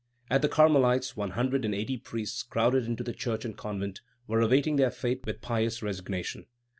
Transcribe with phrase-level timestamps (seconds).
[0.31, 4.41] At the Carmelites, one hundred and eighty priests, crowded into the church and convent, were
[4.41, 6.47] awaiting their fate with pious resignation.